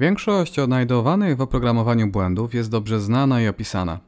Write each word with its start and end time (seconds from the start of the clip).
Większość 0.00 0.58
odnajdowanych 0.58 1.36
w 1.36 1.40
oprogramowaniu 1.40 2.08
błędów 2.08 2.54
jest 2.54 2.70
dobrze 2.70 3.00
znana 3.00 3.42
i 3.42 3.48
opisana. 3.48 4.00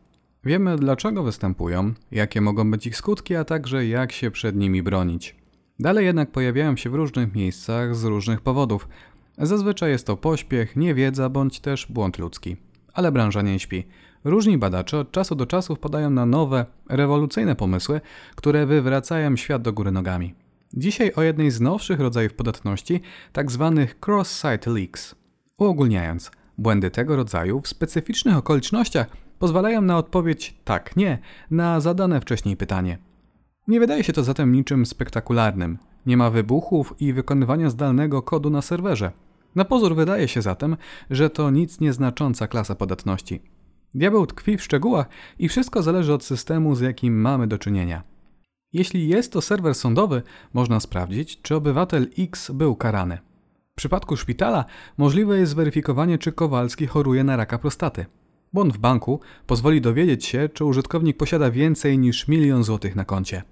Wiemy 0.45 0.77
dlaczego 0.77 1.23
występują, 1.23 1.93
jakie 2.11 2.41
mogą 2.41 2.71
być 2.71 2.87
ich 2.87 2.97
skutki, 2.97 3.37
a 3.37 3.45
także 3.45 3.87
jak 3.87 4.13
się 4.13 4.31
przed 4.31 4.57
nimi 4.57 4.83
bronić. 4.83 5.37
Dalej 5.81 6.07
jednak 6.07 6.31
pojawiają 6.31 6.77
się 6.77 6.91
w 6.91 6.95
różnych 6.95 7.35
miejscach 7.35 7.97
z 7.97 8.05
różnych 8.05 8.41
powodów. 8.41 8.89
Zazwyczaj 9.39 9.91
jest 9.91 10.07
to 10.07 10.17
pośpiech, 10.17 10.77
niewiedza 10.77 11.29
bądź 11.29 11.61
też 11.61 11.87
błąd 11.91 12.19
ludzki. 12.19 12.57
Ale 12.93 13.13
branża 13.13 13.43
nie 13.43 13.59
śpi. 13.59 13.85
Różni 14.25 14.59
badacze 14.59 14.99
od 14.99 15.11
czasu 15.11 15.35
do 15.35 15.47
czasu 15.47 15.75
wpadają 15.77 16.11
na 16.11 16.27
nowe, 16.27 16.67
rewolucyjne 16.89 17.57
pomysły, 17.57 18.01
które 18.35 18.67
wywracają 18.67 19.37
świat 19.37 19.63
do 19.63 19.73
góry 19.73 19.91
nogami. 19.91 20.35
Dzisiaj 20.75 21.13
o 21.17 21.23
jednej 21.23 21.51
z 21.51 21.61
nowszych 21.61 22.01
rodzajów 22.01 22.35
podatności, 22.35 23.01
tak 23.33 23.51
zwanych 23.51 23.97
cross-site 24.07 24.75
leaks. 24.75 25.22
Uogólniając, 25.63 26.31
błędy 26.59 26.91
tego 26.91 27.17
rodzaju 27.17 27.61
w 27.61 27.69
specyficznych 27.69 28.37
okolicznościach 28.37 29.07
pozwalają 29.39 29.83
na 29.83 29.99
odpowiedź 29.99 30.55
tak, 30.65 30.97
nie 30.97 31.19
na 31.51 31.81
zadane 31.81 32.21
wcześniej 32.21 32.57
pytanie. 32.57 32.99
Nie 33.69 33.81
wydaje 33.81 34.05
się 34.05 34.13
to 34.13 34.25
zatem 34.25 34.53
niczym 34.53 34.87
spektakularnym. 34.87 35.79
Nie 36.07 36.17
ma 36.17 36.31
wybuchów 36.31 36.95
i 37.01 37.13
wykonywania 37.13 37.71
zdalnego 37.71 38.23
kodu 38.23 38.51
na 38.51 38.63
serwerze. 38.63 39.13
Na 39.55 39.65
pozór 39.65 39.95
wydaje 39.95 40.29
się 40.29 40.43
zatem, 40.43 40.77
że 41.11 41.31
to 41.31 41.51
nic 41.51 41.81
nieznacząca 41.81 42.47
klasa 42.47 42.75
podatności. 42.75 43.43
Diabeł 43.95 44.27
tkwi 44.27 44.57
w 44.57 44.63
szczegółach 44.63 45.09
i 45.39 45.49
wszystko 45.49 45.83
zależy 45.83 46.13
od 46.13 46.25
systemu, 46.25 46.75
z 46.75 46.81
jakim 46.81 47.21
mamy 47.21 47.47
do 47.47 47.59
czynienia. 47.59 48.03
Jeśli 48.73 49.09
jest 49.09 49.33
to 49.33 49.41
serwer 49.41 49.75
sądowy, 49.75 50.23
można 50.53 50.81
sprawdzić, 50.81 51.43
czy 51.43 51.55
obywatel 51.55 52.09
X 52.19 52.51
był 52.51 52.77
karany. 52.77 53.32
W 53.73 53.77
przypadku 53.77 54.17
szpitala 54.17 54.65
możliwe 54.99 55.39
jest 55.39 55.53
zweryfikowanie, 55.53 56.19
czy 56.19 56.33
Kowalski 56.33 56.87
choruje 56.87 57.25
na 57.25 57.37
raka 57.37 57.59
prostaty. 57.59 58.07
Błąd 58.53 58.73
w 58.73 58.79
banku 58.79 59.21
pozwoli 59.47 59.81
dowiedzieć 59.81 60.25
się, 60.25 60.49
czy 60.49 60.65
użytkownik 60.65 61.17
posiada 61.17 61.51
więcej 61.51 61.99
niż 61.99 62.29
milion 62.29 62.65
złotych 62.65 62.97
na 62.97 63.05
koncie. 63.05 63.43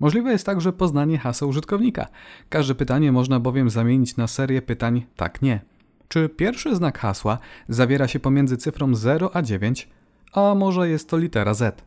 Możliwe 0.00 0.32
jest 0.32 0.46
także 0.46 0.72
poznanie 0.72 1.18
haseł 1.18 1.48
użytkownika. 1.48 2.06
Każde 2.48 2.74
pytanie 2.74 3.12
można 3.12 3.40
bowiem 3.40 3.70
zamienić 3.70 4.16
na 4.16 4.26
serię 4.26 4.62
pytań 4.62 5.06
tak-nie. 5.16 5.60
Czy 6.08 6.28
pierwszy 6.28 6.76
znak 6.76 6.98
hasła 6.98 7.38
zawiera 7.68 8.08
się 8.08 8.20
pomiędzy 8.20 8.56
cyfrą 8.56 8.94
0 8.94 9.36
a 9.36 9.42
9, 9.42 9.88
a 10.32 10.54
może 10.54 10.88
jest 10.88 11.08
to 11.10 11.18
litera 11.18 11.54
Z? 11.54 11.84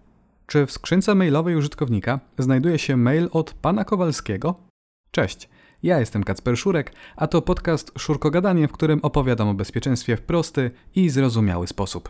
Czy 0.47 0.65
w 0.65 0.71
skrzynce 0.71 1.15
mailowej 1.15 1.55
użytkownika 1.55 2.19
znajduje 2.37 2.79
się 2.79 2.97
mail 2.97 3.29
od 3.31 3.53
pana 3.53 3.85
Kowalskiego? 3.85 4.55
Cześć, 5.11 5.49
ja 5.83 5.99
jestem 5.99 6.23
Kacper 6.23 6.57
Szurek, 6.57 6.93
a 7.15 7.27
to 7.27 7.41
podcast 7.41 7.91
Szurkogadanie, 7.97 8.67
w 8.67 8.71
którym 8.71 8.99
opowiadam 9.01 9.47
o 9.47 9.53
bezpieczeństwie 9.53 10.17
w 10.17 10.21
prosty 10.21 10.71
i 10.95 11.09
zrozumiały 11.09 11.67
sposób. 11.67 12.09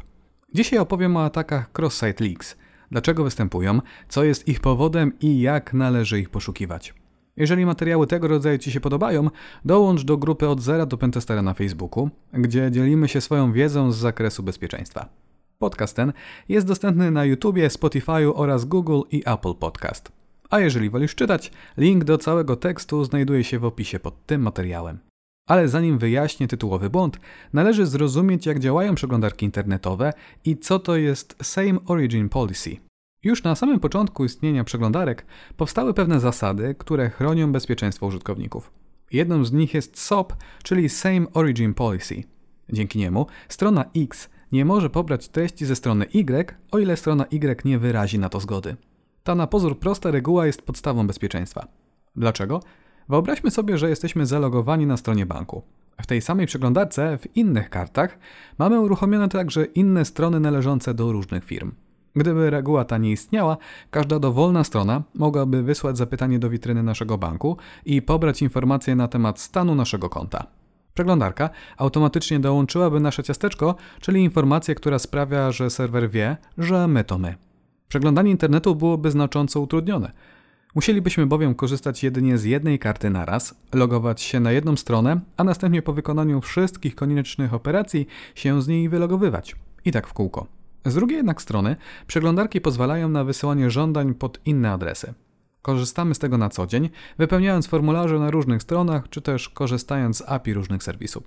Dzisiaj 0.54 0.80
opowiem 0.80 1.18
o 1.18 1.24
atakach 1.24 1.70
cross-site 1.80 2.24
leaks, 2.24 2.58
dlaczego 2.92 3.24
występują, 3.24 3.82
co 4.10 4.24
jest 4.24 4.48
ich 4.48 4.60
powodem 4.60 5.20
i 5.22 5.42
jak 5.42 5.74
należy 5.74 6.20
ich 6.20 6.30
poszukiwać. 6.30 6.94
Jeżeli 7.38 7.66
materiały 7.66 8.08
tego 8.08 8.28
rodzaju 8.28 8.58
Ci 8.58 8.72
się 8.72 8.80
podobają, 8.80 9.30
dołącz 9.66 10.04
do 10.04 10.18
grupy 10.18 10.48
od 10.48 10.62
zera 10.62 10.86
do 10.86 10.98
Pentestera 10.98 11.42
na 11.42 11.54
Facebooku, 11.54 12.10
gdzie 12.34 12.72
dzielimy 12.72 13.08
się 13.08 13.22
swoją 13.22 13.54
wiedzą 13.54 13.92
z 13.92 13.98
zakresu 13.98 14.44
bezpieczeństwa. 14.44 15.10
Podcast 15.58 15.96
ten 15.96 16.14
jest 16.50 16.68
dostępny 16.68 17.12
na 17.12 17.26
YouTubie, 17.26 17.68
Spotify'u 17.68 18.32
oraz 18.36 18.66
Google 18.66 19.02
i 19.12 19.24
Apple 19.26 19.54
Podcast. 19.54 20.19
A 20.50 20.60
jeżeli 20.60 20.90
wolisz 20.90 21.16
czytać, 21.16 21.52
link 21.78 22.04
do 22.04 22.18
całego 22.18 22.56
tekstu 22.56 23.04
znajduje 23.04 23.44
się 23.44 23.60
w 23.60 23.66
opisie 23.66 24.00
pod 24.00 24.26
tym 24.26 24.42
materiałem. 24.42 25.00
Ale 25.48 25.68
zanim 25.68 25.98
wyjaśnię 25.98 26.48
tytułowy 26.48 26.90
błąd, 26.90 27.20
należy 27.54 27.86
zrozumieć, 27.86 28.46
jak 28.46 28.60
działają 28.60 28.96
przeglądarki 28.96 29.46
internetowe 29.46 30.14
i 30.46 30.58
co 30.58 30.80
to 30.80 30.96
jest 30.96 31.36
Same 31.44 31.80
Origin 31.86 32.30
Policy. 32.30 32.78
Już 33.24 33.44
na 33.44 33.56
samym 33.56 33.80
początku 33.80 34.26
istnienia 34.26 34.64
przeglądarek 34.64 35.26
powstały 35.58 35.94
pewne 35.94 36.20
zasady, 36.20 36.76
które 36.78 37.10
chronią 37.10 37.52
bezpieczeństwo 37.52 38.06
użytkowników. 38.06 38.72
Jedną 39.12 39.46
z 39.46 39.52
nich 39.52 39.74
jest 39.74 40.00
SOP, 40.00 40.34
czyli 40.64 40.90
Same 40.90 41.26
Origin 41.34 41.74
Policy. 41.74 42.24
Dzięki 42.70 43.00
niemu 43.00 43.28
strona 43.50 43.86
X 43.98 44.30
nie 44.52 44.66
może 44.66 44.90
pobrać 44.90 45.30
treści 45.30 45.66
ze 45.66 45.76
strony 45.76 46.06
Y, 46.14 46.56
o 46.72 46.80
ile 46.80 46.98
strona 46.98 47.26
Y 47.26 47.66
nie 47.66 47.80
wyrazi 47.80 48.20
na 48.20 48.30
to 48.30 48.40
zgody. 48.40 48.76
Ta 49.24 49.36
na 49.36 49.48
pozór 49.48 49.80
prosta 49.80 50.12
reguła 50.12 50.46
jest 50.46 50.62
podstawą 50.62 51.08
bezpieczeństwa. 51.08 51.68
Dlaczego? 52.16 52.60
Wyobraźmy 53.10 53.52
sobie, 53.52 53.78
że 53.78 53.90
jesteśmy 53.90 54.26
zalogowani 54.26 54.86
na 54.86 54.98
stronie 54.98 55.26
banku. 55.26 55.64
W 56.02 56.08
tej 56.08 56.22
samej 56.22 56.48
przeglądarce, 56.48 57.18
w 57.18 57.38
innych 57.38 57.70
kartach, 57.70 58.20
mamy 58.58 58.80
uruchomione 58.80 59.30
także 59.30 59.66
inne 59.66 60.06
strony 60.06 60.40
należące 60.40 60.94
do 60.94 61.12
różnych 61.12 61.44
firm. 61.44 61.72
Gdyby 62.16 62.50
reguła 62.50 62.86
ta 62.86 62.98
nie 62.98 63.12
istniała, 63.12 63.58
każda 63.92 64.20
dowolna 64.20 64.64
strona 64.64 65.04
mogłaby 65.16 65.64
wysłać 65.64 65.98
zapytanie 65.98 66.40
do 66.40 66.50
witryny 66.50 66.84
naszego 66.84 67.18
banku 67.18 67.58
i 67.86 68.02
pobrać 68.02 68.42
informacje 68.42 68.96
na 68.96 69.08
temat 69.08 69.40
stanu 69.40 69.76
naszego 69.76 70.10
konta. 70.10 70.48
Przeglądarka 70.94 71.50
automatycznie 71.78 72.40
dołączyłaby 72.40 73.00
nasze 73.00 73.24
ciasteczko, 73.24 73.76
czyli 74.02 74.24
informację, 74.24 74.76
która 74.76 75.00
sprawia, 75.00 75.52
że 75.52 75.70
serwer 75.70 76.10
wie, 76.10 76.38
że 76.58 76.88
my 76.88 77.04
to 77.04 77.18
my. 77.18 77.49
Przeglądanie 77.90 78.32
internetu 78.32 78.76
byłoby 78.76 79.12
znacząco 79.12 79.62
utrudnione. 79.62 80.12
Musielibyśmy 80.76 81.26
bowiem 81.26 81.56
korzystać 81.56 82.04
jedynie 82.04 82.38
z 82.38 82.44
jednej 82.44 82.80
karty 82.80 83.10
naraz, 83.10 83.56
logować 83.74 84.22
się 84.22 84.40
na 84.40 84.52
jedną 84.52 84.76
stronę, 84.76 85.20
a 85.38 85.44
następnie 85.44 85.82
po 85.82 85.94
wykonaniu 85.94 86.42
wszystkich 86.42 86.96
koniecznych 86.96 87.54
operacji 87.54 88.08
się 88.36 88.62
z 88.62 88.68
niej 88.68 88.90
wylogowywać. 88.90 89.56
I 89.86 89.92
tak 89.92 90.08
w 90.08 90.14
kółko. 90.14 90.48
Z 90.86 90.96
drugiej 90.96 91.18
jednak 91.18 91.42
strony, 91.42 91.76
przeglądarki 92.08 92.62
pozwalają 92.62 93.10
na 93.10 93.24
wysyłanie 93.24 93.70
żądań 93.70 94.14
pod 94.14 94.40
inne 94.46 94.72
adresy. 94.72 95.14
Korzystamy 95.62 96.16
z 96.16 96.20
tego 96.20 96.38
na 96.38 96.50
co 96.50 96.68
dzień, 96.68 96.90
wypełniając 97.18 97.68
formularze 97.68 98.20
na 98.20 98.32
różnych 98.32 98.62
stronach, 98.62 99.10
czy 99.10 99.22
też 99.22 99.50
korzystając 99.50 100.18
z 100.18 100.24
API 100.28 100.54
różnych 100.54 100.84
serwisów. 100.84 101.24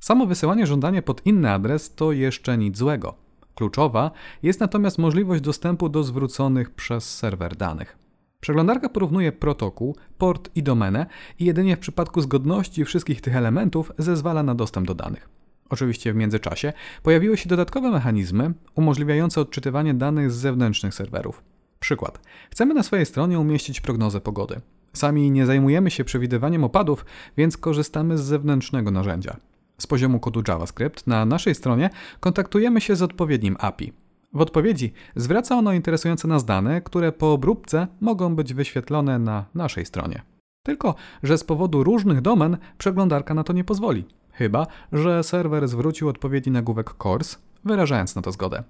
Samo 0.00 0.26
wysyłanie 0.26 0.66
żądania 0.66 1.02
pod 1.02 1.26
inny 1.26 1.50
adres 1.50 1.94
to 1.94 2.12
jeszcze 2.12 2.58
nic 2.58 2.78
złego. 2.78 3.25
Kluczowa 3.56 4.10
jest 4.42 4.60
natomiast 4.60 4.98
możliwość 4.98 5.42
dostępu 5.42 5.88
do 5.88 6.02
zwróconych 6.02 6.70
przez 6.70 7.14
serwer 7.14 7.56
danych. 7.56 7.98
Przeglądarka 8.40 8.88
porównuje 8.88 9.32
protokół, 9.32 9.96
port 10.18 10.50
i 10.54 10.62
domenę 10.62 11.06
i 11.38 11.44
jedynie 11.44 11.76
w 11.76 11.78
przypadku 11.80 12.20
zgodności 12.20 12.84
wszystkich 12.84 13.20
tych 13.20 13.36
elementów 13.36 13.92
zezwala 13.98 14.42
na 14.42 14.54
dostęp 14.54 14.86
do 14.86 14.94
danych. 14.94 15.28
Oczywiście 15.68 16.12
w 16.12 16.16
międzyczasie 16.16 16.72
pojawiły 17.02 17.36
się 17.36 17.48
dodatkowe 17.48 17.90
mechanizmy 17.90 18.52
umożliwiające 18.74 19.40
odczytywanie 19.40 19.94
danych 19.94 20.32
z 20.32 20.36
zewnętrznych 20.36 20.94
serwerów. 20.94 21.42
Przykład. 21.80 22.20
Chcemy 22.50 22.74
na 22.74 22.82
swojej 22.82 23.06
stronie 23.06 23.38
umieścić 23.38 23.80
prognozę 23.80 24.20
pogody. 24.20 24.60
Sami 24.92 25.30
nie 25.30 25.46
zajmujemy 25.46 25.90
się 25.90 26.04
przewidywaniem 26.04 26.64
opadów, 26.64 27.04
więc 27.36 27.56
korzystamy 27.56 28.18
z 28.18 28.22
zewnętrznego 28.22 28.90
narzędzia. 28.90 29.36
Z 29.78 29.86
poziomu 29.86 30.20
kodu 30.20 30.42
JavaScript 30.48 31.06
na 31.06 31.24
naszej 31.24 31.54
stronie 31.54 31.90
kontaktujemy 32.20 32.80
się 32.80 32.96
z 32.96 33.02
odpowiednim 33.02 33.56
API. 33.58 33.92
W 34.32 34.40
odpowiedzi 34.40 34.92
zwraca 35.16 35.56
ono 35.56 35.72
interesujące 35.72 36.28
nas 36.28 36.44
dane, 36.44 36.80
które 36.80 37.12
po 37.12 37.32
obróbce 37.32 37.86
mogą 38.00 38.36
być 38.36 38.54
wyświetlone 38.54 39.18
na 39.18 39.44
naszej 39.54 39.86
stronie. 39.86 40.22
Tylko, 40.62 40.94
że 41.22 41.38
z 41.38 41.44
powodu 41.44 41.84
różnych 41.84 42.20
domen 42.20 42.56
przeglądarka 42.78 43.34
na 43.34 43.44
to 43.44 43.52
nie 43.52 43.64
pozwoli. 43.64 44.04
Chyba, 44.32 44.66
że 44.92 45.24
serwer 45.24 45.68
zwrócił 45.68 46.08
odpowiedni 46.08 46.52
nagłówek 46.52 46.94
CORS, 46.94 47.38
wyrażając 47.64 48.16
na 48.16 48.22
to 48.22 48.32
zgodę. 48.32 48.62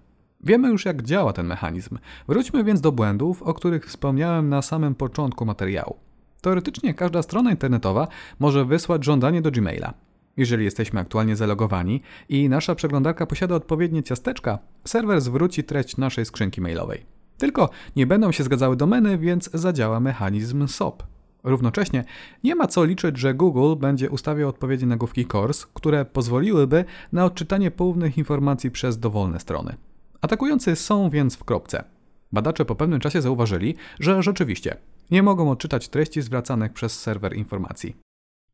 Wiemy 0.45 0.69
już, 0.69 0.85
jak 0.85 1.03
działa 1.03 1.33
ten 1.33 1.47
mechanizm. 1.47 1.99
Wróćmy 2.29 2.65
więc 2.65 2.81
do 2.81 2.93
błędów, 2.93 3.43
o 3.43 3.55
których 3.55 3.87
wspomniałem 3.87 4.49
na 4.49 4.63
samym 4.63 4.95
początku 4.95 5.47
materiału. 5.47 5.97
Teoretycznie 6.41 6.95
każda 6.95 7.23
strona 7.23 7.51
internetowa 7.51 8.09
może 8.39 8.65
wysłać 8.65 9.05
żądanie 9.05 9.43
do 9.43 9.51
Gmaila. 9.51 9.95
Jeżeli 10.37 10.65
jesteśmy 10.65 11.01
aktualnie 11.01 11.37
zalogowani 11.37 12.03
i 12.29 12.49
nasza 12.49 12.75
przeglądarka 12.75 13.27
posiada 13.27 13.55
odpowiednie 13.55 14.03
ciasteczka, 14.03 14.59
serwer 14.85 15.21
zwróci 15.21 15.65
treść 15.65 15.97
naszej 15.97 16.25
skrzynki 16.25 16.61
mailowej. 16.61 17.07
Tylko 17.39 17.71
nie 17.97 18.07
będą 18.07 18.33
się 18.33 18.45
zgadzały 18.45 18.77
domeny, 18.77 19.19
więc 19.19 19.51
zadziała 19.55 20.01
mechanizm 20.01 20.69
SOP. 20.69 21.03
Równocześnie 21.45 22.05
nie 22.45 22.55
ma 22.55 22.67
co 22.67 22.85
liczyć, 22.85 23.19
że 23.19 23.35
Google 23.35 23.81
będzie 23.81 24.11
ustawiał 24.11 24.49
odpowiednie 24.49 24.87
nagłówki 24.87 25.27
CORS, 25.27 25.67
które 25.67 26.05
pozwoliłyby 26.05 26.85
na 27.13 27.25
odczytanie 27.25 27.71
poufnych 27.71 28.19
informacji 28.19 28.71
przez 28.71 28.99
dowolne 28.99 29.41
strony. 29.41 29.77
Atakujący 30.21 30.77
są 30.77 31.11
więc 31.11 31.37
w 31.37 31.45
kropce. 31.45 31.85
Badacze 32.33 32.65
po 32.65 32.75
pewnym 32.75 33.01
czasie 33.01 33.23
zauważyli, 33.23 33.75
że 34.01 34.23
rzeczywiście 34.23 34.77
nie 35.11 35.23
mogą 35.23 35.51
odczytać 35.51 35.89
treści 35.89 36.23
zwracanych 36.23 36.73
przez 36.73 37.01
serwer 37.01 37.37
informacji. 37.37 38.06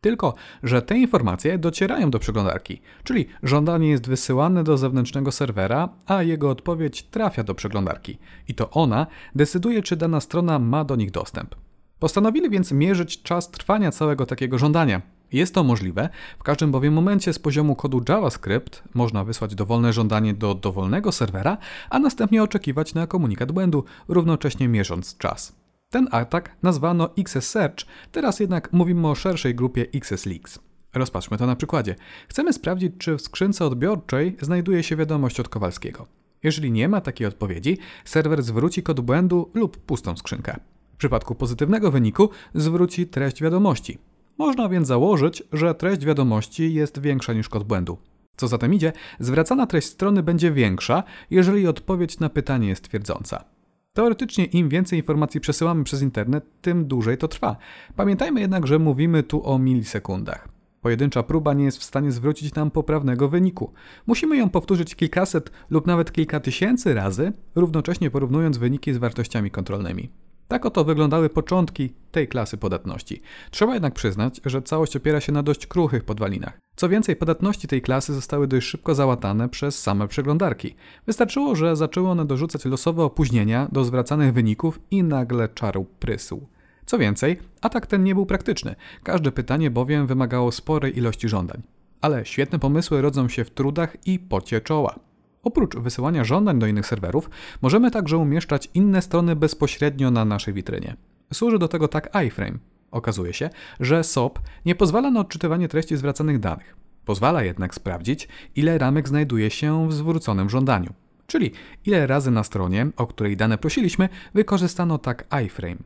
Tylko, 0.03 0.35
że 0.63 0.83
te 0.83 0.99
informacje 0.99 1.59
docierają 1.59 2.11
do 2.11 2.19
przeglądarki, 2.19 2.81
czyli 3.05 3.27
żądanie 3.43 3.89
jest 3.89 4.09
wysyłane 4.09 4.65
do 4.65 4.79
zewnętrznego 4.79 5.33
serwera, 5.33 5.89
a 6.07 6.23
jego 6.23 6.51
odpowiedź 6.51 7.03
trafia 7.03 7.45
do 7.45 7.55
przeglądarki 7.55 8.19
i 8.49 8.55
to 8.55 8.71
ona 8.71 9.07
decyduje, 9.35 9.83
czy 9.83 9.97
dana 9.97 10.21
strona 10.21 10.59
ma 10.59 10.85
do 10.85 10.97
nich 10.97 11.11
dostęp. 11.11 11.55
Postanowili 11.99 12.51
więc 12.51 12.73
mierzyć 12.73 13.23
czas 13.23 13.51
trwania 13.51 13.91
całego 13.91 14.27
takiego 14.27 14.59
żądania. 14.59 15.03
Jest 15.33 15.55
to 15.55 15.65
możliwe, 15.65 16.09
w 16.39 16.43
każdym 16.43 16.71
bowiem 16.71 16.95
momencie 16.95 17.33
z 17.33 17.39
poziomu 17.39 17.77
kodu 17.77 18.03
JavaScript 18.09 18.83
można 18.95 19.25
wysłać 19.25 19.55
dowolne 19.55 19.93
żądanie 19.93 20.35
do 20.35 20.55
dowolnego 20.55 21.13
serwera, 21.13 21.59
a 21.91 21.99
następnie 21.99 22.43
oczekiwać 22.43 22.95
na 22.95 23.07
komunikat 23.07 23.53
błędu, 23.53 23.85
równocześnie 24.09 24.69
mierząc 24.69 25.19
czas. 25.19 25.62
Ten 25.93 26.09
atak 26.11 26.57
nazwano 26.63 27.09
XS 27.19 27.51
Search, 27.51 27.87
teraz 28.13 28.41
jednak 28.41 28.73
mówimy 28.73 29.09
o 29.09 29.15
szerszej 29.15 29.55
grupie 29.55 29.87
XS 29.95 30.27
Leaks. 30.27 30.59
Rozpatrzmy 30.95 31.39
to 31.39 31.47
na 31.47 31.57
przykładzie. 31.57 31.95
Chcemy 32.29 32.53
sprawdzić, 32.53 32.93
czy 32.99 33.17
w 33.17 33.23
skrzynce 33.23 33.65
odbiorczej 33.65 34.37
znajduje 34.41 34.83
się 34.83 34.97
wiadomość 34.97 35.41
od 35.41 35.49
Kowalskiego. 35.49 36.07
Jeżeli 36.43 36.73
nie 36.73 36.89
ma 36.89 37.01
takiej 37.01 37.27
odpowiedzi, 37.27 37.79
serwer 38.05 38.43
zwróci 38.43 38.83
kod 38.83 39.01
błędu 39.01 39.51
lub 39.55 39.77
pustą 39.77 40.17
skrzynkę. 40.17 40.61
W 40.95 40.97
przypadku 40.97 41.35
pozytywnego 41.35 41.91
wyniku 41.91 42.31
zwróci 42.55 43.07
treść 43.07 43.43
wiadomości. 43.43 43.99
Można 44.39 44.69
więc 44.69 44.89
założyć, 44.89 45.43
że 45.53 45.75
treść 45.75 46.05
wiadomości 46.05 46.75
jest 46.75 47.01
większa 47.01 47.33
niż 47.33 47.49
kod 47.49 47.65
błędu. 47.65 47.99
Co 48.37 48.49
za 48.49 48.59
tym 48.59 48.75
idzie, 48.75 48.93
zwracana 49.21 49.67
treść 49.67 49.89
strony 49.89 50.23
będzie 50.23 50.53
większa, 50.53 51.03
jeżeli 51.31 51.67
odpowiedź 51.67 52.19
na 52.19 52.29
pytanie 52.29 52.69
jest 52.69 52.85
twierdząca. 52.85 53.52
Teoretycznie 53.95 54.45
im 54.45 54.69
więcej 54.69 54.99
informacji 54.99 55.41
przesyłamy 55.41 55.85
przez 55.85 56.03
internet, 56.03 56.45
tym 56.61 56.87
dłużej 56.87 57.19
to 57.19 57.29
trwa. 57.29 57.57
Pamiętajmy 57.97 58.41
jednak, 58.41 58.67
że 58.67 58.79
mówimy 58.79 59.23
tu 59.23 59.47
o 59.47 59.59
milisekundach. 59.59 60.49
Pojedyncza 60.81 61.23
próba 61.23 61.55
nie 61.55 61.65
jest 61.65 61.79
w 61.79 61.85
stanie 61.85 62.13
zwrócić 62.13 62.55
nam 62.55 62.71
poprawnego 62.71 63.29
wyniku. 63.29 63.73
Musimy 64.07 64.37
ją 64.37 64.51
powtórzyć 64.51 64.95
kilkaset 64.95 65.51
lub 65.71 65.87
nawet 65.87 66.13
kilka 66.13 66.41
tysięcy 66.41 66.95
razy, 66.95 67.33
równocześnie 67.55 68.11
porównując 68.11 68.59
wyniki 68.59 68.93
z 68.93 68.99
wartościami 68.99 69.51
kontrolnymi. 69.51 70.11
Tak 70.49 70.67
oto 70.67 70.85
wyglądały 70.85 71.29
początki 71.29 71.93
tej 72.11 72.29
klasy 72.29 72.57
podatności. 72.57 73.23
Trzeba 73.51 73.75
jednak 73.75 73.95
przyznać, 73.95 74.41
że 74.45 74.63
całość 74.63 74.97
opiera 74.97 75.21
się 75.21 75.33
na 75.33 75.43
dość 75.43 75.67
kruchych 75.67 76.05
podwalinach. 76.05 76.59
Co 76.77 76.89
więcej, 76.89 77.17
podatności 77.17 77.69
tej 77.69 77.83
klasy 77.83 78.15
zostały 78.15 78.47
dość 78.47 78.67
szybko 78.67 78.95
załatane 78.95 79.49
przez 79.49 79.79
same 79.79 80.09
przeglądarki. 80.09 80.75
Wystarczyło, 81.07 81.57
że 81.57 81.77
zaczęły 81.77 82.09
one 82.09 82.25
dorzucać 82.25 82.65
losowe 82.65 83.05
opóźnienia 83.05 83.69
do 83.73 83.85
zwracanych 83.85 84.33
wyników 84.33 84.81
i 84.91 85.03
nagle 85.03 85.49
czarł 85.49 85.85
prysł. 85.85 86.47
Co 86.87 86.99
więcej, 86.99 87.39
atak 87.61 87.87
ten 87.87 88.05
nie 88.05 88.15
był 88.15 88.27
praktyczny. 88.27 88.75
Każde 89.03 89.33
pytanie 89.33 89.71
bowiem 89.71 90.07
wymagało 90.07 90.53
sporej 90.53 90.99
ilości 90.99 91.29
żądań. 91.29 91.63
Ale 92.01 92.27
świetne 92.27 92.59
pomysły 92.59 93.03
rodzą 93.03 93.29
się 93.29 93.45
w 93.45 93.51
trudach 93.51 93.97
i 94.07 94.19
pocie 94.19 94.61
czoła. 94.61 94.99
Oprócz 95.43 95.77
wysyłania 95.77 96.25
żądań 96.25 96.59
do 96.59 96.67
innych 96.67 96.87
serwerów, 96.87 97.31
możemy 97.63 97.91
także 97.91 98.17
umieszczać 98.17 98.69
inne 98.75 99.03
strony 99.03 99.37
bezpośrednio 99.37 100.11
na 100.11 100.25
naszej 100.25 100.55
witrynie. 100.55 100.97
Służy 101.33 101.59
do 101.59 101.69
tego 101.69 101.89
tak 101.89 102.13
iframe. 102.27 102.59
Okazuje 102.91 103.33
się, 103.33 103.51
że 103.81 104.05
SOP 104.05 104.39
nie 104.65 104.75
pozwala 104.75 105.11
na 105.11 105.21
odczytywanie 105.21 105.69
treści 105.69 105.97
zwracanych 105.97 106.39
danych. 106.39 106.77
Pozwala 107.05 107.43
jednak 107.43 107.75
sprawdzić, 107.75 108.29
ile 108.57 108.79
ramek 108.79 109.09
znajduje 109.09 109.51
się 109.51 109.89
w 109.89 109.93
zwróconym 109.93 110.51
żądaniu. 110.51 110.93
Czyli 111.27 111.53
ile 111.87 112.07
razy 112.07 112.31
na 112.31 112.45
stronie, 112.45 112.87
o 112.97 113.07
której 113.07 113.37
dane 113.37 113.59
prosiliśmy, 113.59 114.09
wykorzystano 114.35 114.99
tak 114.99 115.27
iframe. 115.45 115.77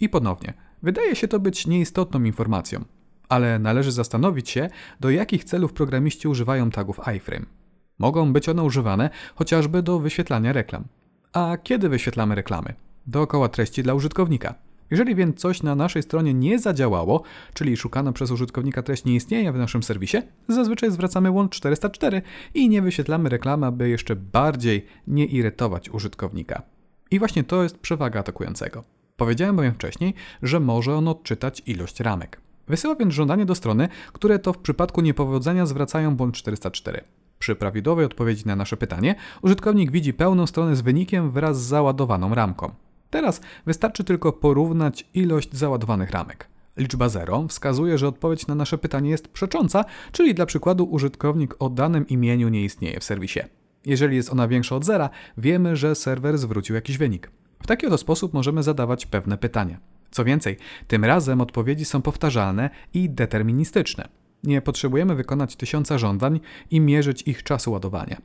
I 0.00 0.08
ponownie, 0.08 0.54
wydaje 0.82 1.16
się 1.16 1.28
to 1.28 1.40
być 1.40 1.66
nieistotną 1.66 2.24
informacją, 2.24 2.84
ale 3.28 3.58
należy 3.58 3.92
zastanowić 3.92 4.50
się, 4.50 4.68
do 5.00 5.10
jakich 5.10 5.44
celów 5.44 5.72
programiści 5.72 6.28
używają 6.28 6.70
tagów 6.70 7.00
iframe. 7.16 7.59
Mogą 8.00 8.32
być 8.32 8.48
one 8.48 8.62
używane 8.62 9.10
chociażby 9.34 9.82
do 9.82 9.98
wyświetlania 9.98 10.52
reklam. 10.52 10.84
A 11.32 11.56
kiedy 11.62 11.88
wyświetlamy 11.88 12.34
reklamy? 12.34 12.74
Dookoła 13.06 13.48
treści 13.48 13.82
dla 13.82 13.94
użytkownika. 13.94 14.54
Jeżeli 14.90 15.14
więc 15.14 15.40
coś 15.40 15.62
na 15.62 15.74
naszej 15.74 16.02
stronie 16.02 16.34
nie 16.34 16.58
zadziałało, 16.58 17.22
czyli 17.54 17.76
szukana 17.76 18.12
przez 18.12 18.30
użytkownika 18.30 18.82
treść 18.82 19.04
nie 19.04 19.14
istnieje 19.14 19.52
w 19.52 19.56
naszym 19.56 19.82
serwisie, 19.82 20.16
zazwyczaj 20.48 20.90
zwracamy 20.90 21.30
łącz 21.30 21.56
404 21.56 22.22
i 22.54 22.68
nie 22.68 22.82
wyświetlamy 22.82 23.28
reklamy, 23.28 23.66
aby 23.66 23.88
jeszcze 23.88 24.16
bardziej 24.16 24.86
nie 25.06 25.24
irytować 25.24 25.90
użytkownika. 25.90 26.62
I 27.10 27.18
właśnie 27.18 27.44
to 27.44 27.62
jest 27.62 27.78
przewaga 27.78 28.20
atakującego. 28.20 28.84
Powiedziałem 29.16 29.56
bowiem 29.56 29.74
wcześniej, 29.74 30.14
że 30.42 30.60
może 30.60 30.94
on 30.94 31.08
odczytać 31.08 31.62
ilość 31.66 32.00
ramek. 32.00 32.40
Wysyła 32.68 32.94
więc 32.94 33.14
żądanie 33.14 33.46
do 33.46 33.54
strony, 33.54 33.88
które 34.12 34.38
to 34.38 34.52
w 34.52 34.58
przypadku 34.58 35.00
niepowodzenia 35.00 35.66
zwracają 35.66 36.16
błąd 36.16 36.34
404. 36.34 37.04
Przy 37.40 37.56
prawidłowej 37.56 38.04
odpowiedzi 38.04 38.42
na 38.46 38.56
nasze 38.56 38.76
pytanie, 38.76 39.14
użytkownik 39.42 39.90
widzi 39.90 40.12
pełną 40.14 40.46
stronę 40.46 40.76
z 40.76 40.80
wynikiem 40.80 41.30
wraz 41.30 41.62
z 41.62 41.66
załadowaną 41.66 42.34
ramką. 42.34 42.74
Teraz 43.10 43.40
wystarczy 43.66 44.04
tylko 44.04 44.32
porównać 44.32 45.08
ilość 45.14 45.56
załadowanych 45.56 46.10
ramek. 46.10 46.48
Liczba 46.76 47.08
0 47.08 47.48
wskazuje, 47.48 47.98
że 47.98 48.08
odpowiedź 48.08 48.46
na 48.46 48.54
nasze 48.54 48.78
pytanie 48.78 49.10
jest 49.10 49.28
przecząca, 49.28 49.84
czyli 50.12 50.34
dla 50.34 50.46
przykładu 50.46 50.84
użytkownik 50.84 51.54
o 51.58 51.70
danym 51.70 52.08
imieniu 52.08 52.48
nie 52.48 52.64
istnieje 52.64 53.00
w 53.00 53.04
serwisie. 53.04 53.40
Jeżeli 53.86 54.16
jest 54.16 54.32
ona 54.32 54.48
większa 54.48 54.76
od 54.76 54.84
zera, 54.84 55.10
wiemy, 55.38 55.76
że 55.76 55.94
serwer 55.94 56.38
zwrócił 56.38 56.74
jakiś 56.74 56.98
wynik. 56.98 57.30
W 57.62 57.66
taki 57.66 57.86
oto 57.86 57.98
sposób 57.98 58.34
możemy 58.34 58.62
zadawać 58.62 59.06
pewne 59.06 59.38
pytania. 59.38 59.78
Co 60.10 60.24
więcej, 60.24 60.56
tym 60.88 61.04
razem 61.04 61.40
odpowiedzi 61.40 61.84
są 61.84 62.02
powtarzalne 62.02 62.70
i 62.94 63.10
deterministyczne. 63.10 64.19
Nie 64.44 64.62
potrzebujemy 64.62 65.14
wykonać 65.14 65.56
tysiąca 65.56 65.98
żądań 65.98 66.40
i 66.70 66.80
mierzyć 66.80 67.22
ich 67.22 67.42
czasu 67.42 67.72
ładowania. 67.72 68.16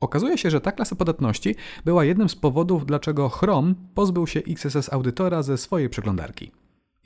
Okazuje 0.00 0.38
się, 0.38 0.50
że 0.50 0.60
ta 0.60 0.72
klasa 0.72 0.96
podatności 0.96 1.54
była 1.84 2.04
jednym 2.04 2.28
z 2.28 2.36
powodów, 2.36 2.86
dlaczego 2.86 3.28
Chrome 3.28 3.74
pozbył 3.94 4.26
się 4.26 4.40
XSS 4.48 4.92
Audytora 4.92 5.42
ze 5.42 5.58
swojej 5.58 5.88
przeglądarki. 5.88 6.52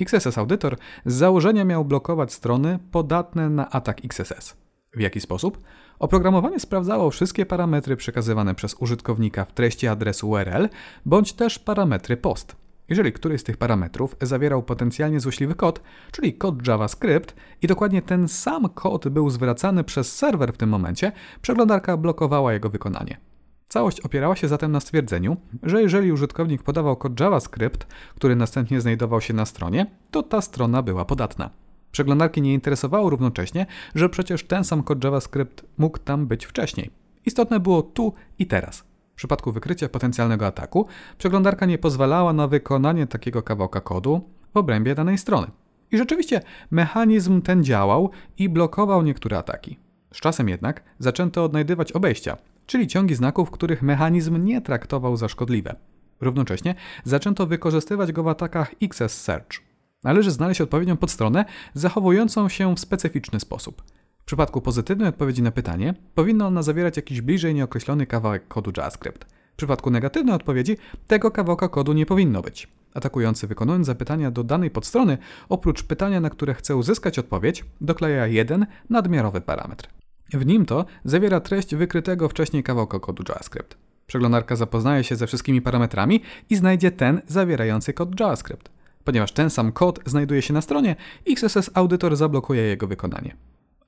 XSS 0.00 0.38
Audytor 0.38 0.76
z 1.06 1.14
założenia 1.14 1.64
miał 1.64 1.84
blokować 1.84 2.32
strony 2.32 2.78
podatne 2.90 3.50
na 3.50 3.70
atak 3.70 4.04
XSS. 4.04 4.56
W 4.94 5.00
jaki 5.00 5.20
sposób? 5.20 5.58
Oprogramowanie 5.98 6.60
sprawdzało 6.60 7.10
wszystkie 7.10 7.46
parametry 7.46 7.96
przekazywane 7.96 8.54
przez 8.54 8.74
użytkownika 8.74 9.44
w 9.44 9.52
treści 9.52 9.88
adresu 9.88 10.30
URL, 10.30 10.68
bądź 11.06 11.32
też 11.32 11.58
parametry 11.58 12.16
POST. 12.16 12.56
Jeżeli 12.88 13.12
któryś 13.12 13.40
z 13.40 13.44
tych 13.44 13.56
parametrów 13.56 14.16
zawierał 14.22 14.62
potencjalnie 14.62 15.20
złośliwy 15.20 15.54
kod, 15.54 15.82
czyli 16.12 16.34
kod 16.34 16.66
JavaScript, 16.66 17.36
i 17.62 17.66
dokładnie 17.66 18.02
ten 18.02 18.28
sam 18.28 18.68
kod 18.68 19.08
był 19.08 19.30
zwracany 19.30 19.84
przez 19.84 20.16
serwer 20.16 20.52
w 20.52 20.56
tym 20.56 20.68
momencie, 20.68 21.12
przeglądarka 21.42 21.96
blokowała 21.96 22.52
jego 22.52 22.70
wykonanie. 22.70 23.20
Całość 23.68 24.00
opierała 24.00 24.36
się 24.36 24.48
zatem 24.48 24.72
na 24.72 24.80
stwierdzeniu, 24.80 25.36
że 25.62 25.82
jeżeli 25.82 26.12
użytkownik 26.12 26.62
podawał 26.62 26.96
kod 26.96 27.20
JavaScript, 27.20 27.86
który 28.14 28.36
następnie 28.36 28.80
znajdował 28.80 29.20
się 29.20 29.34
na 29.34 29.46
stronie, 29.46 29.86
to 30.10 30.22
ta 30.22 30.40
strona 30.40 30.82
była 30.82 31.04
podatna. 31.04 31.50
Przeglądarki 31.92 32.42
nie 32.42 32.54
interesowało 32.54 33.10
równocześnie, 33.10 33.66
że 33.94 34.08
przecież 34.08 34.44
ten 34.44 34.64
sam 34.64 34.82
kod 34.82 35.04
JavaScript 35.04 35.64
mógł 35.78 35.98
tam 35.98 36.26
być 36.26 36.46
wcześniej. 36.46 36.90
Istotne 37.26 37.60
było 37.60 37.82
tu 37.82 38.14
i 38.38 38.46
teraz. 38.46 38.87
Przypadku 39.18 39.52
wykrycia 39.52 39.88
potencjalnego 39.88 40.46
ataku, 40.46 40.86
przeglądarka 41.18 41.66
nie 41.66 41.78
pozwalała 41.78 42.32
na 42.32 42.48
wykonanie 42.48 43.06
takiego 43.06 43.42
kawałka 43.42 43.80
kodu 43.80 44.20
w 44.54 44.56
obrębie 44.56 44.94
danej 44.94 45.18
strony. 45.18 45.46
I 45.90 45.98
rzeczywiście 45.98 46.40
mechanizm 46.70 47.42
ten 47.42 47.64
działał 47.64 48.10
i 48.38 48.48
blokował 48.48 49.02
niektóre 49.02 49.38
ataki. 49.38 49.78
Z 50.14 50.20
czasem 50.20 50.48
jednak 50.48 50.82
zaczęto 50.98 51.44
odnajdywać 51.44 51.92
obejścia, 51.92 52.36
czyli 52.66 52.86
ciągi 52.86 53.14
znaków, 53.14 53.50
których 53.50 53.82
mechanizm 53.82 54.44
nie 54.44 54.60
traktował 54.60 55.16
za 55.16 55.28
szkodliwe. 55.28 55.76
Równocześnie 56.20 56.74
zaczęto 57.04 57.46
wykorzystywać 57.46 58.12
go 58.12 58.22
w 58.22 58.28
atakach 58.28 58.74
XS 58.82 59.20
Search. 59.20 59.60
Należy 60.04 60.30
znaleźć 60.30 60.60
odpowiednią 60.60 60.96
podstronę 60.96 61.44
zachowującą 61.74 62.48
się 62.48 62.74
w 62.74 62.80
specyficzny 62.80 63.40
sposób. 63.40 63.82
W 64.28 64.30
przypadku 64.30 64.60
pozytywnej 64.60 65.08
odpowiedzi 65.08 65.42
na 65.42 65.50
pytanie 65.50 65.94
powinna 66.14 66.46
ona 66.46 66.62
zawierać 66.62 66.96
jakiś 66.96 67.20
bliżej 67.20 67.54
nieokreślony 67.54 68.06
kawałek 68.06 68.48
kodu 68.48 68.72
JavaScript. 68.76 69.24
W 69.52 69.56
przypadku 69.56 69.90
negatywnej 69.90 70.34
odpowiedzi 70.34 70.76
tego 71.06 71.30
kawałka 71.30 71.68
kodu 71.68 71.92
nie 71.92 72.06
powinno 72.06 72.42
być. 72.42 72.68
Atakujący 72.94 73.46
wykonując 73.46 73.86
zapytania 73.86 74.30
do 74.30 74.44
danej 74.44 74.70
podstrony, 74.70 75.18
oprócz 75.48 75.82
pytania, 75.82 76.20
na 76.20 76.30
które 76.30 76.54
chce 76.54 76.76
uzyskać 76.76 77.18
odpowiedź, 77.18 77.64
dokleja 77.80 78.26
jeden 78.26 78.66
nadmiarowy 78.90 79.40
parametr. 79.40 79.88
W 80.32 80.46
nim 80.46 80.66
to 80.66 80.84
zawiera 81.04 81.40
treść 81.40 81.74
wykrytego 81.74 82.28
wcześniej 82.28 82.62
kawałka 82.62 83.00
kodu 83.00 83.22
JavaScript. 83.28 83.76
Przeglądarka 84.06 84.56
zapoznaje 84.56 85.04
się 85.04 85.16
ze 85.16 85.26
wszystkimi 85.26 85.62
parametrami 85.62 86.20
i 86.50 86.56
znajdzie 86.56 86.90
ten 86.90 87.20
zawierający 87.26 87.92
kod 87.92 88.20
JavaScript. 88.20 88.70
Ponieważ 89.04 89.32
ten 89.32 89.50
sam 89.50 89.72
kod 89.72 90.00
znajduje 90.06 90.42
się 90.42 90.54
na 90.54 90.60
stronie, 90.60 90.96
XSS 91.28 91.70
Audytor 91.74 92.16
zablokuje 92.16 92.62
jego 92.62 92.86
wykonanie. 92.86 93.36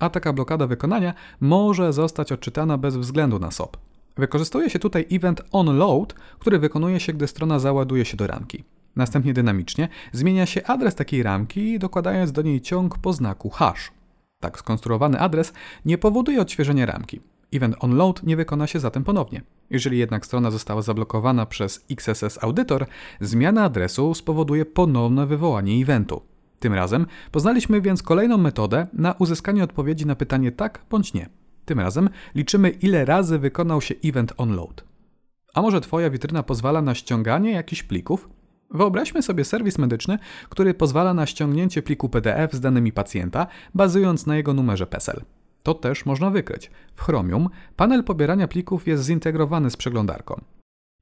A 0.01 0.11
taka 0.11 0.33
blokada 0.33 0.67
wykonania 0.67 1.15
może 1.41 1.93
zostać 1.93 2.33
odczytana 2.33 2.79
bez 2.79 2.97
względu 2.97 3.39
na 3.39 3.51
SOP. 3.51 3.77
Wykorzystuje 4.17 4.71
się 4.71 4.79
tutaj 4.79 5.07
event 5.13 5.43
onload, 5.53 6.15
który 6.39 6.59
wykonuje 6.59 7.01
się, 7.01 7.13
gdy 7.13 7.27
strona 7.27 7.59
załaduje 7.59 8.05
się 8.05 8.17
do 8.17 8.27
ramki. 8.27 8.65
Następnie 8.97 9.33
dynamicznie 9.33 9.89
zmienia 10.13 10.47
się 10.47 10.67
adres 10.67 10.95
takiej 10.95 11.23
ramki, 11.23 11.79
dokładając 11.79 12.33
do 12.33 12.43
niej 12.43 12.61
ciąg 12.61 12.99
po 12.99 13.13
znaku 13.13 13.51
hash. 13.51 13.91
Tak 14.41 14.59
skonstruowany 14.59 15.21
adres 15.21 15.53
nie 15.85 15.99
powoduje 15.99 16.41
odświeżenia 16.41 16.87
ramki. 16.87 17.21
Event 17.53 17.77
onload 17.81 18.23
nie 18.23 18.37
wykona 18.37 18.67
się 18.67 18.81
zatem 18.81 19.05
ponownie. 19.05 19.43
Jeżeli 19.71 19.99
jednak 19.99 20.27
strona 20.27 20.51
została 20.51 20.83
zablokowana 20.83 21.47
przez 21.47 21.85
XSS 21.91 22.45
Audytor, 22.45 22.87
zmiana 23.21 23.65
adresu 23.65 24.15
spowoduje 24.15 24.65
ponowne 24.65 25.27
wywołanie 25.27 25.83
eventu. 25.83 26.30
Tym 26.61 26.75
razem 26.75 27.07
poznaliśmy 27.31 27.81
więc 27.81 28.03
kolejną 28.03 28.39
metodę 28.39 28.87
na 28.93 29.13
uzyskanie 29.13 29.65
odpowiedzi 29.65 30.07
na 30.07 30.17
pytanie 30.17 30.53
tak 30.53 30.85
bądź 30.91 31.15
nie. 31.15 31.29
Tym 31.65 31.81
razem 31.81 32.09
liczymy 32.35 32.71
ile 32.71 33.05
razy 33.05 33.39
wykonał 33.39 33.81
się 33.81 33.95
event 34.05 34.33
onload. 34.37 34.85
A 35.55 35.63
może 35.63 35.81
Twoja 35.81 36.11
witryna 36.11 36.43
pozwala 36.43 36.83
na 36.83 36.95
ściąganie 36.95 37.53
jakichś 37.53 37.83
plików? 37.83 38.29
Wyobraźmy 38.71 39.23
sobie 39.23 39.45
serwis 39.45 39.79
medyczny, 39.79 40.19
który 40.49 40.75
pozwala 40.75 41.15
na 41.15 41.27
ściągnięcie 41.27 41.83
pliku 41.83 42.09
PDF 42.09 42.53
z 42.53 42.61
danymi 42.61 42.93
pacjenta, 42.93 43.47
bazując 43.75 44.27
na 44.27 44.37
jego 44.37 44.55
numerze 44.55 44.87
PESEL. 44.87 45.23
To 45.63 45.75
też 45.75 46.07
można 46.07 46.31
wykryć. 46.31 46.71
W 46.95 47.03
Chromium 47.03 47.49
panel 47.77 48.05
pobierania 48.05 48.49
plików 48.49 48.87
jest 48.87 49.05
zintegrowany 49.05 49.71
z 49.71 49.77
przeglądarką. 49.77 50.41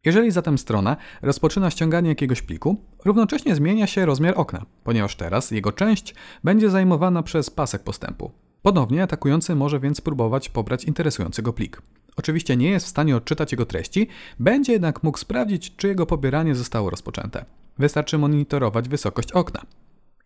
Jeżeli 0.04 0.30
zatem 0.30 0.58
strona 0.58 0.96
rozpoczyna 1.22 1.70
ściąganie 1.70 2.08
jakiegoś 2.08 2.42
pliku, 2.42 2.76
równocześnie 3.04 3.54
zmienia 3.54 3.86
się 3.86 4.06
rozmiar 4.06 4.34
okna, 4.36 4.66
ponieważ 4.84 5.16
teraz 5.16 5.50
jego 5.50 5.72
część 5.72 6.14
będzie 6.44 6.70
zajmowana 6.70 7.22
przez 7.22 7.50
pasek 7.50 7.82
postępu. 7.82 8.30
Ponownie 8.62 9.02
atakujący 9.02 9.54
może 9.54 9.80
więc 9.80 10.00
próbować 10.00 10.48
pobrać 10.48 10.84
interesujący 10.84 11.42
go 11.42 11.52
plik. 11.52 11.82
Oczywiście 12.16 12.56
nie 12.56 12.70
jest 12.70 12.86
w 12.86 12.88
stanie 12.88 13.16
odczytać 13.16 13.52
jego 13.52 13.66
treści, 13.66 14.08
będzie 14.38 14.72
jednak 14.72 15.02
mógł 15.02 15.18
sprawdzić, 15.18 15.76
czy 15.76 15.88
jego 15.88 16.06
pobieranie 16.06 16.54
zostało 16.54 16.90
rozpoczęte. 16.90 17.44
Wystarczy 17.78 18.18
monitorować 18.18 18.88
wysokość 18.88 19.32
okna. 19.32 19.62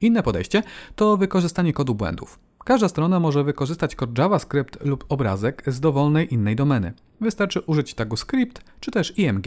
Inne 0.01 0.23
podejście 0.23 0.63
to 0.97 1.17
wykorzystanie 1.17 1.73
kodu 1.73 1.95
błędów. 1.95 2.39
Każda 2.65 2.89
strona 2.89 3.21
może 3.21 3.45
wykorzystać 3.45 3.95
kod 3.95 4.19
JavaScript 4.19 4.85
lub 4.85 5.05
obrazek 5.09 5.63
z 5.67 5.81
dowolnej 5.81 6.35
innej 6.35 6.57
domeny. 6.57 6.93
Wystarczy 7.21 7.61
użyć 7.61 7.95
tagu 7.95 8.17
script 8.17 8.65
czy 8.81 8.91
też 8.91 9.19
img. 9.19 9.47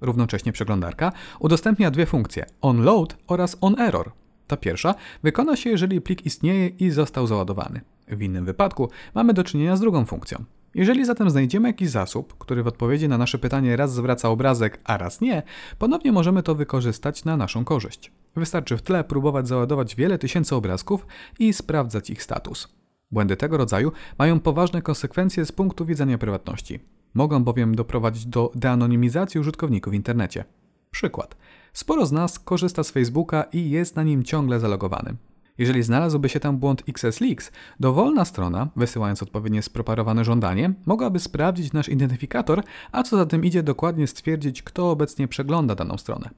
Równocześnie 0.00 0.52
przeglądarka 0.52 1.12
udostępnia 1.40 1.90
dwie 1.90 2.06
funkcje: 2.06 2.46
onload 2.60 3.16
oraz 3.26 3.56
onerror. 3.60 4.12
Ta 4.46 4.56
pierwsza 4.56 4.94
wykona 5.22 5.56
się, 5.56 5.70
jeżeli 5.70 6.00
plik 6.00 6.26
istnieje 6.26 6.68
i 6.68 6.90
został 6.90 7.26
załadowany. 7.26 7.80
W 8.08 8.22
innym 8.22 8.44
wypadku 8.44 8.90
mamy 9.14 9.32
do 9.32 9.44
czynienia 9.44 9.76
z 9.76 9.80
drugą 9.80 10.04
funkcją. 10.04 10.44
Jeżeli 10.74 11.04
zatem 11.04 11.30
znajdziemy 11.30 11.68
jakiś 11.68 11.90
zasób, 11.90 12.38
który 12.38 12.62
w 12.62 12.66
odpowiedzi 12.66 13.08
na 13.08 13.18
nasze 13.18 13.38
pytanie 13.38 13.76
raz 13.76 13.94
zwraca 13.94 14.28
obrazek, 14.28 14.80
a 14.84 14.98
raz 14.98 15.20
nie, 15.20 15.42
ponownie 15.78 16.12
możemy 16.12 16.42
to 16.42 16.54
wykorzystać 16.54 17.24
na 17.24 17.36
naszą 17.36 17.64
korzyść. 17.64 18.12
Wystarczy 18.36 18.76
w 18.76 18.82
tle 18.82 19.04
próbować 19.04 19.48
załadować 19.48 19.96
wiele 19.96 20.18
tysięcy 20.18 20.54
obrazków 20.56 21.06
i 21.38 21.52
sprawdzać 21.52 22.10
ich 22.10 22.22
status. 22.22 22.68
Błędy 23.10 23.36
tego 23.36 23.56
rodzaju 23.56 23.92
mają 24.18 24.40
poważne 24.40 24.82
konsekwencje 24.82 25.44
z 25.44 25.52
punktu 25.52 25.86
widzenia 25.86 26.18
prywatności. 26.18 26.80
Mogą 27.14 27.44
bowiem 27.44 27.74
doprowadzić 27.74 28.26
do 28.26 28.52
deanonimizacji 28.54 29.40
użytkowników 29.40 29.90
w 29.90 29.96
internecie. 29.96 30.44
Przykład. 30.90 31.36
Sporo 31.72 32.06
z 32.06 32.12
nas 32.12 32.38
korzysta 32.38 32.84
z 32.84 32.90
Facebooka 32.90 33.42
i 33.42 33.70
jest 33.70 33.96
na 33.96 34.02
nim 34.02 34.24
ciągle 34.24 34.60
zalogowany. 34.60 35.16
Jeżeli 35.62 35.82
znalazłby 35.82 36.28
się 36.28 36.40
tam 36.40 36.58
błąd 36.58 36.82
XSLeaks, 36.88 37.52
dowolna 37.80 38.24
strona, 38.24 38.68
wysyłając 38.76 39.22
odpowiednio 39.22 39.62
spreparowane 39.62 40.24
żądanie, 40.24 40.74
mogłaby 40.86 41.18
sprawdzić 41.18 41.72
nasz 41.72 41.88
identyfikator, 41.88 42.62
a 42.92 43.02
co 43.02 43.16
za 43.16 43.26
tym 43.26 43.44
idzie 43.44 43.62
dokładnie 43.62 44.06
stwierdzić, 44.06 44.62
kto 44.62 44.90
obecnie 44.90 45.28
przegląda 45.28 45.74
daną 45.74 45.98
stronę. 45.98 46.30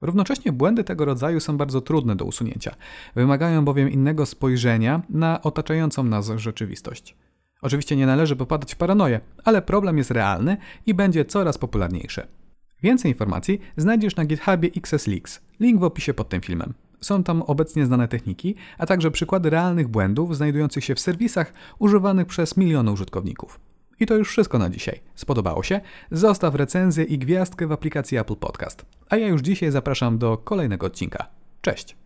Równocześnie 0.00 0.52
błędy 0.52 0.84
tego 0.84 1.04
rodzaju 1.04 1.40
są 1.40 1.56
bardzo 1.56 1.80
trudne 1.80 2.16
do 2.16 2.24
usunięcia, 2.24 2.74
wymagają 3.14 3.64
bowiem 3.64 3.90
innego 3.90 4.26
spojrzenia 4.26 5.02
na 5.08 5.42
otaczającą 5.42 6.04
nas 6.04 6.30
rzeczywistość. 6.36 7.16
Oczywiście 7.60 7.96
nie 7.96 8.06
należy 8.06 8.36
popadać 8.36 8.74
w 8.74 8.78
paranoję, 8.78 9.20
ale 9.44 9.62
problem 9.62 9.98
jest 9.98 10.10
realny 10.10 10.56
i 10.86 10.94
będzie 10.94 11.24
coraz 11.24 11.58
popularniejszy. 11.58 12.26
Więcej 12.82 13.10
informacji 13.10 13.60
znajdziesz 13.76 14.16
na 14.16 14.24
GitHubie 14.24 14.70
XSLeaks, 14.76 15.40
link 15.60 15.80
w 15.80 15.84
opisie 15.84 16.14
pod 16.14 16.28
tym 16.28 16.40
filmem. 16.40 16.74
Są 17.02 17.22
tam 17.22 17.42
obecnie 17.42 17.86
znane 17.86 18.08
techniki, 18.08 18.54
a 18.78 18.86
także 18.86 19.10
przykłady 19.10 19.50
realnych 19.50 19.88
błędów 19.88 20.36
znajdujących 20.36 20.84
się 20.84 20.94
w 20.94 21.00
serwisach 21.00 21.52
używanych 21.78 22.26
przez 22.26 22.56
miliony 22.56 22.92
użytkowników. 22.92 23.60
I 24.00 24.06
to 24.06 24.14
już 24.14 24.28
wszystko 24.28 24.58
na 24.58 24.70
dzisiaj. 24.70 25.00
Spodobało 25.14 25.62
się? 25.62 25.80
Zostaw 26.10 26.54
recenzję 26.54 27.04
i 27.04 27.18
gwiazdkę 27.18 27.66
w 27.66 27.72
aplikacji 27.72 28.18
Apple 28.18 28.36
Podcast. 28.36 28.86
A 29.08 29.16
ja 29.16 29.28
już 29.28 29.40
dzisiaj 29.40 29.70
zapraszam 29.70 30.18
do 30.18 30.38
kolejnego 30.38 30.86
odcinka. 30.86 31.26
Cześć! 31.60 32.01